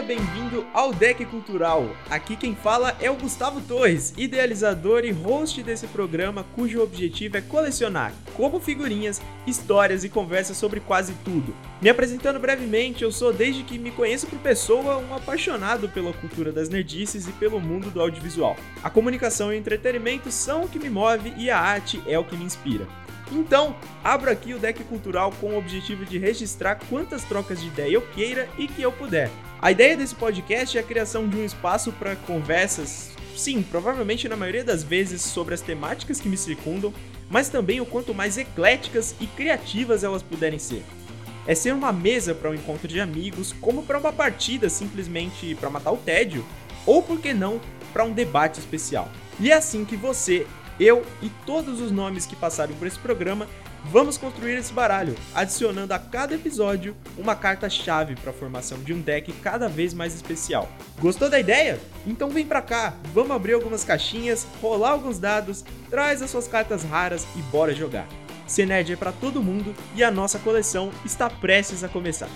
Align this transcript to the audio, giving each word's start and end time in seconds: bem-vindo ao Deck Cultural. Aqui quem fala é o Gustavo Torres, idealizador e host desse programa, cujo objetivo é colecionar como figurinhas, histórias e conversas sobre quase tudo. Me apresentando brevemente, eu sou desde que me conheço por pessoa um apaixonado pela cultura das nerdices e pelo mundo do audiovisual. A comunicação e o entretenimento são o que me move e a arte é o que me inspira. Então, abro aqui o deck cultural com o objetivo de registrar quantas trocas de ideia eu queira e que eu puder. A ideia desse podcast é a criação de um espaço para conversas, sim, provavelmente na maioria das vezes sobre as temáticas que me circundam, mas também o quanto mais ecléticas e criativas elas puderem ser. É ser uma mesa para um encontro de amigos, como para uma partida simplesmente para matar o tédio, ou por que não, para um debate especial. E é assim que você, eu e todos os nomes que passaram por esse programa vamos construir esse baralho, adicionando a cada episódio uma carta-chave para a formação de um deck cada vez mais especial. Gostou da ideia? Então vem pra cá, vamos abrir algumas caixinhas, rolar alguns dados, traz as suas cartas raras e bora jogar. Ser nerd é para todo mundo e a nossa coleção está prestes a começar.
bem-vindo 0.00 0.64
ao 0.72 0.92
Deck 0.92 1.24
Cultural. 1.24 1.90
Aqui 2.08 2.36
quem 2.36 2.54
fala 2.54 2.96
é 3.00 3.10
o 3.10 3.16
Gustavo 3.16 3.60
Torres, 3.60 4.14
idealizador 4.16 5.04
e 5.04 5.10
host 5.10 5.60
desse 5.64 5.88
programa, 5.88 6.46
cujo 6.54 6.80
objetivo 6.80 7.36
é 7.36 7.40
colecionar 7.40 8.12
como 8.36 8.60
figurinhas, 8.60 9.20
histórias 9.48 10.04
e 10.04 10.08
conversas 10.08 10.56
sobre 10.56 10.78
quase 10.78 11.14
tudo. 11.24 11.52
Me 11.82 11.90
apresentando 11.90 12.38
brevemente, 12.38 13.02
eu 13.02 13.10
sou 13.10 13.32
desde 13.32 13.64
que 13.64 13.76
me 13.76 13.90
conheço 13.90 14.28
por 14.28 14.38
pessoa 14.38 14.98
um 14.98 15.14
apaixonado 15.14 15.88
pela 15.88 16.12
cultura 16.12 16.52
das 16.52 16.68
nerdices 16.68 17.26
e 17.26 17.32
pelo 17.32 17.60
mundo 17.60 17.90
do 17.90 18.00
audiovisual. 18.00 18.56
A 18.84 18.88
comunicação 18.88 19.52
e 19.52 19.56
o 19.56 19.58
entretenimento 19.58 20.30
são 20.30 20.62
o 20.62 20.68
que 20.68 20.78
me 20.78 20.88
move 20.88 21.34
e 21.36 21.50
a 21.50 21.58
arte 21.58 22.00
é 22.06 22.16
o 22.16 22.24
que 22.24 22.36
me 22.36 22.44
inspira. 22.44 22.86
Então, 23.30 23.76
abro 24.02 24.30
aqui 24.30 24.54
o 24.54 24.58
deck 24.58 24.82
cultural 24.84 25.32
com 25.40 25.54
o 25.54 25.58
objetivo 25.58 26.04
de 26.04 26.18
registrar 26.18 26.80
quantas 26.88 27.24
trocas 27.24 27.60
de 27.60 27.68
ideia 27.68 27.94
eu 27.94 28.02
queira 28.02 28.48
e 28.58 28.66
que 28.66 28.82
eu 28.82 28.90
puder. 28.90 29.30
A 29.62 29.70
ideia 29.70 29.96
desse 29.96 30.14
podcast 30.14 30.76
é 30.76 30.80
a 30.80 30.84
criação 30.84 31.28
de 31.28 31.36
um 31.36 31.44
espaço 31.44 31.92
para 31.92 32.16
conversas, 32.16 33.12
sim, 33.36 33.62
provavelmente 33.62 34.28
na 34.28 34.36
maioria 34.36 34.64
das 34.64 34.82
vezes 34.82 35.22
sobre 35.22 35.54
as 35.54 35.60
temáticas 35.60 36.20
que 36.20 36.28
me 36.28 36.36
circundam, 36.36 36.92
mas 37.28 37.48
também 37.48 37.80
o 37.80 37.86
quanto 37.86 38.14
mais 38.14 38.36
ecléticas 38.36 39.14
e 39.20 39.26
criativas 39.26 40.02
elas 40.02 40.22
puderem 40.22 40.58
ser. 40.58 40.82
É 41.46 41.54
ser 41.54 41.72
uma 41.72 41.92
mesa 41.92 42.34
para 42.34 42.50
um 42.50 42.54
encontro 42.54 42.88
de 42.88 43.00
amigos, 43.00 43.54
como 43.60 43.82
para 43.82 43.98
uma 43.98 44.12
partida 44.12 44.68
simplesmente 44.68 45.54
para 45.54 45.70
matar 45.70 45.92
o 45.92 45.96
tédio, 45.96 46.44
ou 46.84 47.02
por 47.02 47.20
que 47.20 47.32
não, 47.32 47.60
para 47.92 48.04
um 48.04 48.12
debate 48.12 48.58
especial. 48.58 49.10
E 49.38 49.50
é 49.50 49.54
assim 49.54 49.84
que 49.84 49.96
você, 49.96 50.46
eu 50.80 51.04
e 51.20 51.28
todos 51.44 51.80
os 51.80 51.92
nomes 51.92 52.24
que 52.24 52.34
passaram 52.34 52.74
por 52.74 52.86
esse 52.86 52.98
programa 52.98 53.46
vamos 53.84 54.18
construir 54.18 54.58
esse 54.58 54.72
baralho, 54.72 55.14
adicionando 55.34 55.92
a 55.92 55.98
cada 55.98 56.34
episódio 56.34 56.96
uma 57.16 57.36
carta-chave 57.36 58.14
para 58.16 58.30
a 58.30 58.34
formação 58.34 58.78
de 58.78 58.92
um 58.92 59.00
deck 59.00 59.32
cada 59.34 59.68
vez 59.68 59.94
mais 59.94 60.14
especial. 60.14 60.68
Gostou 60.98 61.28
da 61.30 61.38
ideia? 61.38 61.78
Então 62.06 62.30
vem 62.30 62.46
pra 62.46 62.62
cá, 62.62 62.94
vamos 63.12 63.32
abrir 63.32 63.52
algumas 63.52 63.84
caixinhas, 63.84 64.46
rolar 64.60 64.90
alguns 64.90 65.18
dados, 65.18 65.64
traz 65.88 66.22
as 66.22 66.30
suas 66.30 66.48
cartas 66.48 66.82
raras 66.82 67.26
e 67.36 67.42
bora 67.42 67.74
jogar. 67.74 68.08
Ser 68.46 68.66
nerd 68.66 68.92
é 68.92 68.96
para 68.96 69.12
todo 69.12 69.42
mundo 69.42 69.74
e 69.94 70.02
a 70.02 70.10
nossa 70.10 70.38
coleção 70.38 70.90
está 71.04 71.30
prestes 71.30 71.84
a 71.84 71.88
começar. 71.88 72.28